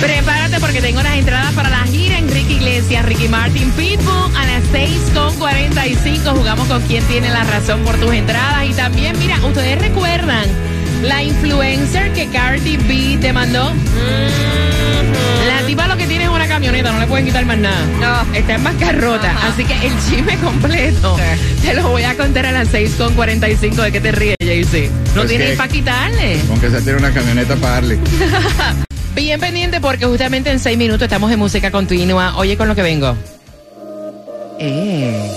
Prepárate 0.00 0.60
porque 0.60 0.80
tengo 0.80 1.02
las 1.02 1.16
entradas 1.16 1.52
para 1.54 1.68
la 1.68 1.82
gira 1.84 2.18
Enrique 2.18 2.52
Iglesias, 2.52 3.04
Ricky 3.04 3.26
Martin, 3.26 3.72
Pitbull 3.72 4.36
a 4.36 4.46
las 4.46 4.62
6.45. 4.66 6.36
Jugamos 6.36 6.68
con 6.68 6.80
quien 6.82 7.02
tiene 7.08 7.28
la 7.30 7.42
razón 7.42 7.82
por 7.82 7.96
tus 7.96 8.12
entradas. 8.12 8.67
Y 8.68 8.72
también, 8.74 9.18
mira, 9.18 9.36
ustedes 9.46 9.78
recuerdan 9.80 10.44
la 11.02 11.22
influencer 11.22 12.12
que 12.12 12.26
Cardi 12.28 12.76
B 12.76 13.18
te 13.20 13.32
mandó. 13.32 13.72
La 15.46 15.66
tipa 15.66 15.86
lo 15.86 15.96
que 15.96 16.06
tiene 16.06 16.24
es 16.24 16.30
una 16.30 16.46
camioneta, 16.46 16.92
no 16.92 17.00
le 17.00 17.06
pueden 17.06 17.24
quitar 17.26 17.44
más 17.46 17.58
nada. 17.58 17.80
No. 18.00 18.34
Está 18.34 18.54
en 18.56 18.64
bancarrota. 18.64 19.30
Ajá. 19.30 19.48
Así 19.48 19.64
que 19.64 19.74
el 19.86 19.92
chisme 20.08 20.36
completo 20.38 21.16
te 21.62 21.74
lo 21.74 21.88
voy 21.88 22.02
a 22.04 22.14
contar 22.16 22.46
a 22.46 22.52
las 22.52 22.68
6.45. 22.72 23.74
¿De 23.76 23.92
qué 23.92 24.00
te 24.00 24.12
ríes, 24.12 24.36
JC? 24.40 24.90
No 24.90 25.14
Pues 25.22 25.28
tienes 25.28 25.50
que- 25.52 25.56
para 25.56 25.68
quitarle. 25.72 26.40
Aunque 26.50 26.70
sea 26.70 26.80
tiene 26.80 26.98
una 26.98 27.12
camioneta 27.12 27.56
para 27.56 27.74
darle. 27.74 27.98
Bien 29.14 29.40
pendiente 29.40 29.80
porque 29.80 30.04
justamente 30.06 30.50
en 30.50 30.60
seis 30.60 30.76
minutos 30.78 31.02
estamos 31.02 31.30
en 31.32 31.38
música 31.38 31.70
continua. 31.70 32.36
Oye, 32.36 32.56
con 32.56 32.68
lo 32.68 32.74
que 32.74 32.82
vengo. 32.82 33.16
Eh. 34.60 35.30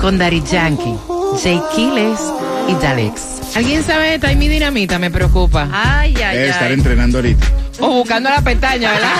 Con 0.00 0.18
Daddy 0.18 0.42
Yankee, 0.50 0.94
Jay 1.42 1.60
Quiles 1.74 2.20
y 2.68 2.74
Dalex. 2.74 3.56
¿Alguien 3.56 3.82
sabe 3.84 4.18
de 4.18 4.28
Timey 4.28 4.48
Dinamita? 4.48 4.98
Me 4.98 5.10
preocupa. 5.10 5.68
Ay, 5.72 6.14
ay, 6.22 6.36
Debe 6.36 6.48
estar 6.50 6.68
ay. 6.68 6.74
entrenando 6.74 7.18
ahorita. 7.18 7.46
O 7.80 7.88
buscando 7.90 8.30
la 8.30 8.40
pestaña, 8.40 8.90
¿verdad? 8.92 9.14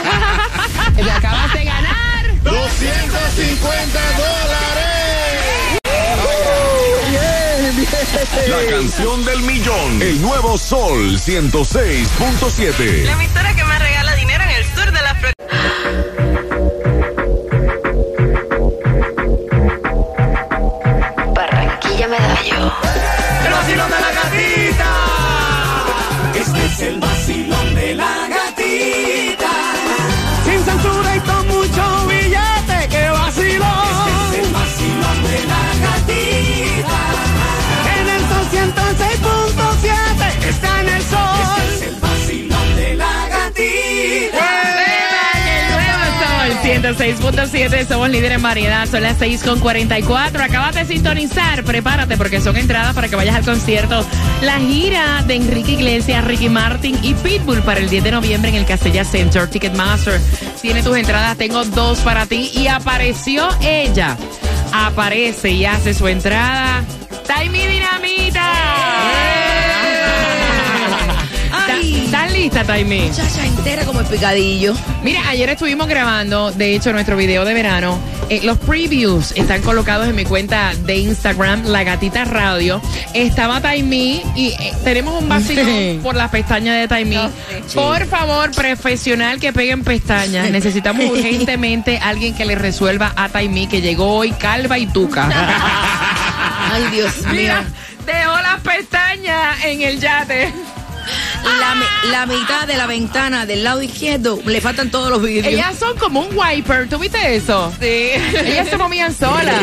Le 1.05 1.11
acabas 1.11 1.53
de 1.55 1.65
ganar. 1.65 2.25
250 2.43 4.01
dólares. 4.17 4.55
La 8.49 8.71
canción 8.77 9.25
del 9.25 9.41
millón. 9.43 10.03
El 10.03 10.21
nuevo 10.23 10.57
Sol 10.59 11.19
106.7. 11.19 13.05
La 13.05 13.13
emisora 13.13 13.55
que 13.55 13.65
más 13.65 13.79
6.7, 47.05 47.87
somos 47.87 48.09
líderes 48.09 48.37
en 48.37 48.43
variedad, 48.43 48.89
son 48.89 49.03
las 49.03 49.21
6.44. 49.21 50.41
Acabas 50.41 50.75
de 50.75 50.87
sintonizar, 50.87 51.63
prepárate 51.63 52.17
porque 52.17 52.41
son 52.41 52.57
entradas 52.57 52.95
para 52.95 53.09
que 53.09 53.17
vayas 53.17 53.37
al 53.37 53.45
concierto. 53.45 54.07
La 54.41 54.59
gira 54.59 55.23
de 55.27 55.35
Enrique 55.35 55.73
Iglesias, 55.73 56.25
Ricky 56.25 56.49
Martin 56.49 56.99
y 57.03 57.13
Pitbull 57.13 57.61
para 57.61 57.81
el 57.81 57.91
10 57.91 58.05
de 58.05 58.11
noviembre 58.11 58.49
en 58.49 58.57
el 58.57 58.65
Castella 58.65 59.05
Center. 59.05 59.47
Ticketmaster 59.51 60.19
tiene 60.63 60.83
tus 60.83 60.97
entradas, 60.97 61.37
tengo 61.37 61.63
dos 61.67 61.99
para 61.99 62.25
ti. 62.25 62.51
Y 62.55 62.69
apareció 62.69 63.51
ella, 63.61 64.17
aparece 64.73 65.51
y 65.51 65.67
hace 65.67 65.93
su 65.93 66.09
entrada. 66.09 66.85
¡Taimi 67.27 67.67
Dinamita! 67.67 68.51
¡Ay! 71.53 72.09
¿Estás 72.45 72.67
lista, 72.67 72.75
Taimi? 72.75 73.11
Chacha 73.11 73.47
entera 73.47 73.87
como 73.87 74.01
el 74.01 74.07
picadillo. 74.07 74.75
Mira, 75.03 75.27
ayer 75.31 75.49
estuvimos 75.49 75.89
grabando, 75.89 76.53
de 76.53 76.75
hecho, 76.75 76.93
nuestro 76.93 77.17
video 77.17 77.43
de 77.47 77.55
verano. 77.55 77.99
Eh, 78.29 78.41
los 78.43 78.59
previews 78.59 79.33
están 79.33 79.63
colocados 79.63 80.07
en 80.09 80.15
mi 80.15 80.27
cuenta 80.27 80.75
de 80.75 80.97
Instagram, 80.97 81.65
La 81.65 81.85
Gatita 81.85 82.27
Radio. 82.27 82.83
Estaba 83.15 83.63
Taimi 83.63 84.23
y 84.37 84.49
eh, 84.49 84.75
tenemos 84.85 85.23
un 85.23 85.27
vacío 85.27 85.65
por 86.03 86.17
las 86.17 86.31
pestañas 86.31 86.79
de 86.81 86.87
Taimi. 86.87 87.17
Por 87.73 88.07
favor, 88.09 88.51
profesional 88.51 89.41
que 89.41 89.55
peguen 89.55 89.83
pestañas. 89.83 90.51
Necesitamos 90.51 91.07
urgentemente 91.11 91.97
alguien 91.97 92.35
que 92.35 92.45
le 92.45 92.57
resuelva 92.57 93.15
a 93.17 93.31
Taimi 93.31 93.69
que 93.69 93.81
llegó 93.81 94.17
hoy 94.17 94.33
calva 94.33 94.79
y 94.79 94.87
tuca. 94.87 95.31
Ay, 96.73 96.85
Dios 96.93 97.23
mío. 97.23 97.33
Mira, 97.33 97.65
dejó 98.05 98.39
las 98.43 98.61
pestañas 98.61 99.65
en 99.65 99.81
el 99.81 99.99
yate. 99.99 100.53
La, 101.45 101.75
la 102.11 102.27
mitad 102.27 102.67
de 102.67 102.77
la 102.77 102.87
ventana 102.87 103.47
del 103.47 103.65
lado 103.65 103.83
izquierdo 103.83 104.39
le 104.45 104.61
faltan 104.61 104.91
todos 104.91 105.11
los 105.11 105.23
vidrios. 105.23 105.53
Ellas 105.53 105.77
son 105.79 105.97
como 105.99 106.21
un 106.21 106.29
wiper, 106.37 106.89
¿tú 106.89 106.99
viste 106.99 107.37
eso? 107.37 107.73
Sí. 107.81 107.87
Ellas 107.87 108.69
se 108.69 108.77
movían 108.77 109.15
solas. 109.15 109.63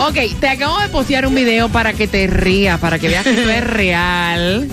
ok, 0.00 0.38
te 0.40 0.48
acabo 0.48 0.78
de 0.78 0.88
postear 0.88 1.26
un 1.26 1.34
video 1.34 1.68
para 1.68 1.92
que 1.92 2.06
te 2.08 2.26
rías, 2.26 2.78
para 2.80 2.98
que 2.98 3.08
veas 3.08 3.24
que 3.24 3.30
esto 3.30 3.50
es 3.50 3.64
real. 3.66 4.68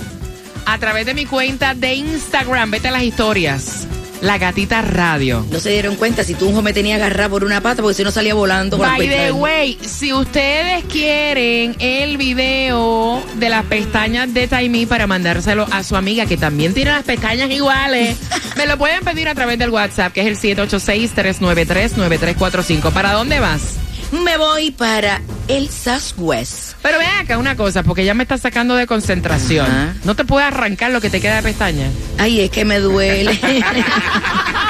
A 0.66 0.78
través 0.78 1.06
de 1.06 1.14
mi 1.14 1.26
cuenta 1.26 1.74
de 1.74 1.94
Instagram, 1.94 2.70
vete 2.70 2.88
a 2.88 2.92
las 2.92 3.02
historias. 3.02 3.86
La 4.20 4.38
Gatita 4.38 4.82
Radio. 4.82 5.46
No 5.50 5.60
se 5.60 5.70
dieron 5.70 5.96
cuenta 5.96 6.24
si 6.24 6.34
Tunjo 6.34 6.62
me 6.62 6.72
tenía 6.72 6.96
agarrado 6.96 7.30
por 7.30 7.44
una 7.44 7.60
pata 7.60 7.82
porque 7.82 7.94
si 7.94 8.04
no 8.04 8.10
salía 8.10 8.34
volando 8.34 8.78
con 8.78 8.88
By 8.88 9.08
the 9.08 9.32
way, 9.32 9.78
si 9.82 10.12
ustedes 10.12 10.84
quieren 10.84 11.76
el 11.78 12.16
video 12.16 13.22
de 13.34 13.48
las 13.48 13.64
pestañas 13.66 14.32
de 14.32 14.48
Taimi 14.48 14.86
para 14.86 15.06
mandárselo 15.06 15.66
a 15.70 15.82
su 15.82 15.96
amiga 15.96 16.26
que 16.26 16.36
también 16.36 16.74
tiene 16.74 16.92
las 16.92 17.04
pestañas 17.04 17.50
iguales, 17.50 18.16
me 18.56 18.66
lo 18.66 18.78
pueden 18.78 19.04
pedir 19.04 19.28
a 19.28 19.34
través 19.34 19.58
del 19.58 19.70
WhatsApp, 19.70 20.12
que 20.12 20.22
es 20.22 20.44
el 20.44 20.56
786-393-9345. 20.56 22.92
¿Para 22.92 23.12
dónde 23.12 23.40
vas? 23.40 23.76
Me 24.12 24.36
voy 24.36 24.70
para 24.70 25.20
el 25.48 25.70
Southwest. 25.70 26.74
Pero 26.82 26.98
ven 26.98 27.08
acá 27.20 27.38
una 27.38 27.56
cosa, 27.56 27.82
porque 27.82 28.04
ya 28.04 28.14
me 28.14 28.22
está 28.22 28.38
sacando 28.38 28.74
de 28.74 28.86
concentración. 28.86 29.66
Ajá. 29.66 29.94
No 30.04 30.14
te 30.14 30.24
puedes 30.24 30.46
arrancar 30.46 30.90
lo 30.90 31.00
que 31.00 31.10
te 31.10 31.20
queda 31.20 31.36
de 31.36 31.42
pestañas. 31.42 31.92
Ay, 32.18 32.40
es 32.40 32.50
que 32.50 32.64
me 32.64 32.78
duele. 32.80 33.38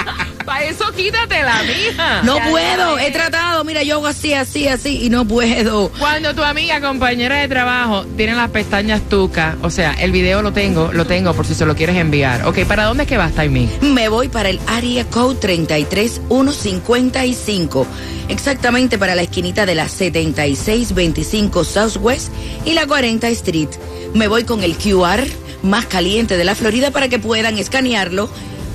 Para 0.57 0.69
eso 0.69 0.91
quítatela, 0.93 1.63
mija. 1.65 2.23
no 2.23 2.39
puedo, 2.49 2.99
he 2.99 3.11
tratado. 3.11 3.63
Mira, 3.63 3.83
yo 3.83 3.97
hago 3.97 4.07
así, 4.07 4.33
así, 4.33 4.67
así 4.67 5.05
y 5.05 5.11
no 5.11 5.29
puedo. 5.29 5.91
Cuando 5.99 6.35
tu 6.35 6.43
amiga, 6.43 6.81
compañera 6.81 7.41
de 7.41 7.49
trabajo, 7.49 8.07
tiene 8.17 8.35
las 8.35 8.49
pestañas 8.49 9.03
tucas, 9.03 9.57
o 9.61 9.69
sea, 9.69 9.93
el 9.93 10.13
video 10.13 10.41
lo 10.41 10.55
tengo, 10.55 10.95
lo 10.95 11.05
tengo 11.05 11.35
por 11.35 11.45
si 11.45 11.55
se 11.55 11.67
lo 11.67 11.77
quieres 11.77 11.97
enviar. 11.97 12.47
Ok, 12.47 12.65
¿para 12.65 12.85
dónde 12.85 13.03
es 13.03 13.09
que 13.11 13.19
vas, 13.19 13.35
Taimi? 13.35 13.69
Me 13.83 14.09
voy 14.09 14.29
para 14.29 14.49
el 14.49 14.59
área 14.67 15.05
code 15.05 15.37
33155. 15.41 17.87
Exactamente 18.31 18.97
para 18.97 19.15
la 19.15 19.21
esquinita 19.21 19.67
de 19.67 19.75
la 19.75 19.91
7625 19.91 21.65
Southwest 21.65 22.33
y 22.65 22.73
la 22.73 22.87
40 22.87 23.29
Street. 23.29 23.69
Me 24.15 24.27
voy 24.27 24.45
con 24.45 24.63
el 24.63 24.75
QR 24.79 25.23
más 25.63 25.85
caliente 25.85 26.39
de 26.39 26.45
la 26.45 26.55
Florida 26.55 26.93
para 26.93 27.09
que 27.09 27.19
puedan 27.19 27.59
escanearlo. 27.59 28.31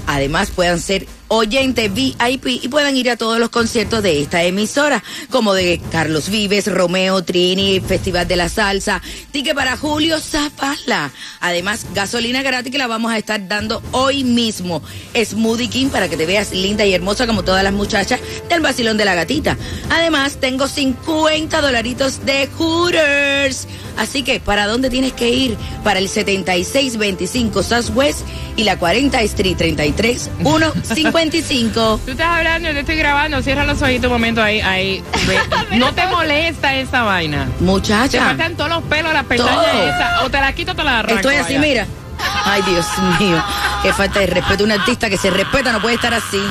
Además 0.05 0.51
puedan 0.51 0.79
ser 0.79 1.07
oyentes 1.33 1.93
VIP 1.93 2.45
y 2.61 2.67
puedan 2.67 2.95
ir 2.97 3.09
a 3.09 3.15
todos 3.15 3.39
los 3.39 3.49
conciertos 3.49 4.03
de 4.03 4.21
esta 4.21 4.43
emisora, 4.43 5.01
como 5.29 5.53
de 5.53 5.81
Carlos 5.89 6.29
Vives, 6.29 6.67
Romeo, 6.67 7.23
Trini, 7.23 7.79
Festival 7.79 8.27
de 8.27 8.35
la 8.35 8.49
Salsa, 8.49 9.01
ticket 9.31 9.55
para 9.55 9.77
Julio 9.77 10.19
Zapala. 10.19 11.09
Además, 11.39 11.85
gasolina 11.93 12.43
gratis 12.43 12.71
que 12.71 12.77
la 12.77 12.87
vamos 12.87 13.13
a 13.13 13.17
estar 13.17 13.47
dando 13.47 13.81
hoy 13.91 14.25
mismo. 14.25 14.81
Smoothie 15.15 15.69
King 15.69 15.87
para 15.87 16.09
que 16.09 16.17
te 16.17 16.25
veas 16.25 16.51
linda 16.51 16.85
y 16.85 16.93
hermosa 16.93 17.25
como 17.25 17.43
todas 17.43 17.63
las 17.63 17.73
muchachas 17.73 18.19
del 18.49 18.59
vacilón 18.59 18.97
de 18.97 19.05
la 19.05 19.15
gatita. 19.15 19.57
Además, 19.89 20.37
tengo 20.41 20.67
50 20.67 21.61
dolaritos 21.61 22.25
de 22.25 22.47
Hooters. 22.57 23.67
Así 23.97 24.23
que, 24.23 24.41
¿para 24.41 24.67
dónde 24.67 24.89
tienes 24.89 25.13
que 25.13 25.29
ir? 25.29 25.57
Para 25.83 25.99
el 25.99 26.09
7625 26.09 27.63
Southwest 27.63 28.19
y 28.57 28.63
la 28.65 28.77
40 28.77 29.21
Street 29.21 29.61
33155. 31.29 32.01
Tú 32.05 32.11
estás 32.11 32.37
hablando, 32.37 32.67
yo 32.69 32.73
te 32.73 32.79
estoy 32.81 32.95
grabando, 32.95 33.41
cierra 33.41 33.65
los 33.65 33.81
ojitos 33.81 34.05
un 34.05 34.13
momento 34.13 34.41
ahí, 34.41 34.61
ahí. 34.61 35.03
No 35.71 35.93
te 35.93 36.05
molesta 36.07 36.75
esa 36.75 37.03
vaina. 37.03 37.45
Te 37.57 37.63
Muchacha, 37.63 38.25
faltan 38.25 38.55
todos 38.55 38.69
los 38.69 38.83
pelos, 38.83 39.13
las 39.13 39.25
pestañas 39.25 39.75
esas. 39.75 40.23
O 40.23 40.29
te 40.29 40.39
las 40.39 40.53
quito 40.53 40.71
o 40.71 40.75
te 40.75 40.83
las 40.83 40.93
arranco. 40.95 41.15
estoy 41.15 41.35
así, 41.35 41.57
mira. 41.57 41.85
Ay, 42.45 42.61
Dios 42.63 42.85
mío. 43.19 43.43
Qué 43.83 43.93
falta 43.93 44.19
de 44.19 44.27
respeto. 44.27 44.63
Un 44.63 44.71
artista 44.71 45.09
que 45.09 45.17
se 45.17 45.29
respeta 45.29 45.71
no 45.71 45.81
puede 45.81 45.95
estar 45.95 46.13
así. 46.13 46.41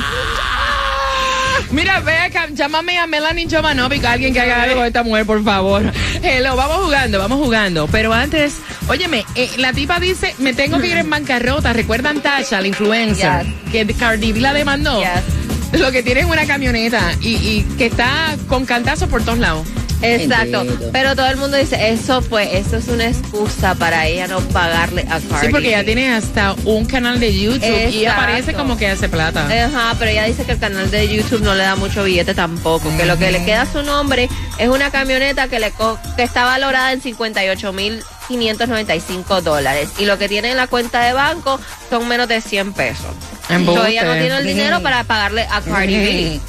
Mira, 1.70 2.01
ve 2.01 2.16
acá, 2.16 2.49
llámame 2.53 2.99
a 2.99 3.07
Melanie 3.07 3.46
Jovanovic, 3.51 4.05
alguien 4.05 4.33
que 4.33 4.40
haga 4.40 4.62
algo 4.62 4.77
con 4.77 4.87
esta 4.87 5.03
mujer, 5.03 5.27
por 5.27 5.42
favor. 5.44 5.92
Hello, 6.23 6.57
vamos 6.57 6.85
jugando, 6.85 7.18
vamos 7.18 7.38
jugando. 7.38 7.87
Pero 7.88 8.12
antes, 8.12 8.57
óyeme, 8.88 9.25
eh, 9.35 9.51
la 9.57 9.73
tipa 9.73 10.01
dice, 10.01 10.35
me 10.38 10.53
tengo 10.53 10.79
que 10.81 10.88
ir 10.88 10.96
en 10.96 11.09
bancarrota. 11.09 11.73
¿Recuerdan 11.73 12.20
Tasha, 12.20 12.61
la 12.61 12.68
influencer? 12.68 13.46
Que 13.70 13.87
Cardi 13.94 14.33
B 14.33 14.40
la 14.40 14.53
demandó. 14.53 15.01
Yes. 15.01 15.81
Lo 15.81 15.92
que 15.92 16.03
tiene 16.03 16.20
es 16.20 16.27
una 16.27 16.46
camioneta 16.46 17.12
y, 17.20 17.35
y 17.37 17.66
que 17.79 17.87
está 17.87 18.37
con 18.49 18.66
cantazo 18.66 19.09
por 19.09 19.23
todos 19.23 19.38
lados. 19.38 19.66
Exacto. 20.03 20.61
Entiendo. 20.63 20.89
Pero 20.93 21.15
todo 21.17 21.27
el 21.27 21.37
mundo 21.37 21.57
dice, 21.57 21.91
eso 21.91 22.23
pues, 22.23 22.49
eso 22.53 22.77
es 22.77 22.89
una 22.89 23.07
excusa 23.09 23.75
para 23.75 24.07
ella 24.07 24.27
no 24.29 24.41
pagarle 24.41 25.03
a 25.03 25.21
Cardi. 25.21 25.47
Sí, 25.47 25.49
porque 25.51 25.69
ella 25.69 25.85
tiene 25.85 26.15
hasta 26.15 26.55
un 26.65 26.87
canal 26.87 27.21
de 27.21 27.35
YouTube 27.39 27.63
y 27.63 27.67
ella 27.67 27.89
Exacto. 28.11 28.21
parece 28.21 28.55
como 28.55 28.77
que 28.77 28.89
hace 28.89 29.09
plata. 29.09 29.47
Ajá, 29.47 29.95
pero 29.99 30.11
ella 30.11 30.25
dice 30.25 30.45
que 30.45 30.53
el 30.53 30.59
canal 30.59 30.91
de 30.91 31.09
YouTube 31.09 31.43
no 31.43 31.55
le 31.55 31.63
da 31.65 31.77
mucho 31.77 32.05
billete 32.05 32.35
tampoco, 32.35 32.89
que 32.97 33.05
lo 33.05 33.19
que 33.19 33.31
le 33.31 33.45
queda 33.45 33.63
a 33.63 33.67
su 33.73 33.83
nombre 33.83 34.29
es 34.59 34.69
una 34.69 34.91
camioneta 34.91 35.49
que 35.49 35.59
le 35.61 35.71
co- 35.73 35.99
que 36.17 36.23
está 36.23 36.45
valorada 36.45 36.93
en 36.93 37.01
58 37.03 37.73
mil 37.73 38.03
595 38.29 39.41
dólares 39.43 39.89
y 39.99 40.05
lo 40.07 40.17
que 40.19 40.29
tiene 40.29 40.53
en 40.53 40.57
la 40.57 40.67
cuenta 40.69 41.05
de 41.05 41.13
banco 41.13 41.59
son 41.91 42.07
menos 42.09 42.29
de 42.29 42.41
100 42.41 42.73
pesos. 42.73 43.07
So, 43.49 43.85
ella 43.87 44.05
no 44.05 44.13
tiene 44.13 44.37
el 44.39 44.45
dinero 44.47 44.81
para 44.83 45.03
pagarle 45.05 45.43
a 45.51 45.61
Cardi 45.61 45.97
B. 45.97 46.41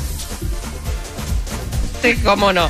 Sí, 2.01 2.15
cómo 2.23 2.51
no. 2.53 2.69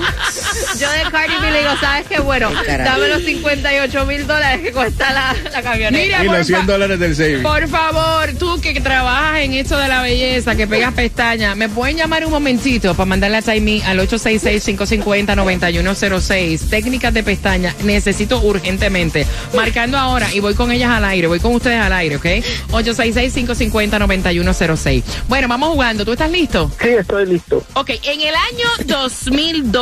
Yo 0.80 0.90
de 0.90 1.02
Cardi 1.10 1.34
B 1.40 1.50
le 1.50 1.58
digo, 1.60 1.70
¿sabes 1.80 2.06
qué? 2.08 2.20
Bueno, 2.20 2.50
dame 2.66 3.08
los 3.08 3.22
58 3.22 4.06
mil 4.06 4.26
dólares 4.26 4.60
que 4.62 4.72
cuesta 4.72 5.12
la, 5.12 5.34
la 5.52 5.62
camioneta. 5.62 6.04
Mira, 6.04 6.24
Y 6.24 6.26
por 6.28 6.38
los 6.38 6.46
100 6.46 6.60
fa- 6.60 6.66
dólares 6.66 6.98
del 7.00 7.16
saving. 7.16 7.42
Por 7.42 7.68
favor, 7.68 8.32
tú 8.38 8.60
que 8.60 8.78
trabajas 8.80 9.40
en 9.40 9.54
esto 9.54 9.76
de 9.78 9.88
la 9.88 10.02
belleza, 10.02 10.54
que 10.56 10.66
pegas 10.66 10.92
pestañas, 10.94 11.56
¿me 11.56 11.68
pueden 11.68 11.96
llamar 11.96 12.24
un 12.26 12.32
momentito 12.32 12.94
para 12.94 13.06
mandarle 13.06 13.36
a 13.38 13.42
Taimi 13.42 13.82
al 13.82 13.98
866-550-9106? 14.00 16.68
Técnicas 16.68 17.14
de 17.14 17.22
pestañas, 17.22 17.74
necesito 17.82 18.40
urgentemente. 18.40 19.26
Marcando 19.54 19.96
ahora 19.98 20.32
y 20.34 20.40
voy 20.40 20.54
con 20.54 20.70
ellas 20.72 20.90
al 20.90 21.04
aire, 21.04 21.26
voy 21.26 21.40
con 21.40 21.54
ustedes 21.54 21.80
al 21.80 21.92
aire, 21.92 22.16
¿ok? 22.16 22.26
866-550-9106. 22.72 25.02
Bueno, 25.28 25.48
vamos 25.48 25.70
jugando. 25.70 26.04
¿Tú 26.04 26.12
estás 26.12 26.30
listo? 26.30 26.70
Sí, 26.80 26.88
estoy 26.90 27.26
listo. 27.26 27.64
Ok, 27.74 27.90
en 28.02 28.20
el 28.20 28.34
año 28.34 28.68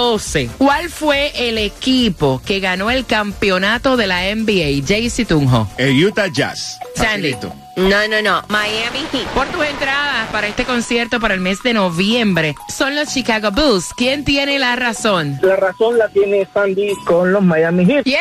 2012, 0.04 0.50
¿cuál 0.58 0.90
fue 0.90 1.32
el 1.48 1.56
equipo 1.56 2.42
que 2.44 2.60
ganó 2.60 2.90
el 2.90 3.06
campeonato 3.06 3.96
de 3.96 4.06
la 4.06 4.34
NBA? 4.34 4.84
JC 4.84 5.26
Tunjo. 5.26 5.66
El 5.78 6.04
Utah 6.04 6.26
Jazz. 6.26 6.78
Sandy. 6.94 7.32
Facilito. 7.32 7.54
No, 7.76 8.06
no, 8.08 8.20
no. 8.22 8.42
Miami 8.48 9.00
Heat. 9.12 9.26
Por 9.34 9.46
tus 9.48 9.64
entradas 9.64 10.28
para 10.30 10.46
este 10.46 10.64
concierto 10.64 11.18
para 11.20 11.34
el 11.34 11.40
mes 11.40 11.62
de 11.62 11.72
noviembre 11.72 12.54
son 12.68 12.94
los 12.94 13.12
Chicago 13.12 13.50
Bulls. 13.50 13.92
¿Quién 13.96 14.24
tiene 14.24 14.58
la 14.58 14.76
razón? 14.76 15.38
La 15.42 15.56
razón 15.56 15.96
la 15.98 16.08
tiene 16.08 16.46
Sandy 16.52 16.92
con 17.06 17.32
los 17.32 17.42
Miami 17.42 17.86
Heat. 17.86 18.04
Yes. 18.04 18.18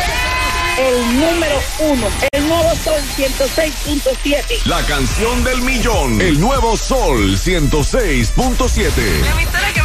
El 0.80 1.20
número 1.20 1.62
uno, 1.92 2.08
el 2.32 2.48
nuevo 2.48 2.72
sol 2.84 3.02
106.7. 3.18 4.66
La 4.66 4.82
canción 4.84 5.44
del 5.44 5.62
millón. 5.62 6.20
El 6.20 6.40
nuevo 6.40 6.76
Sol 6.76 7.38
106.7. 7.38 9.22
La 9.22 9.32
emisora 9.32 9.74
que 9.74 9.82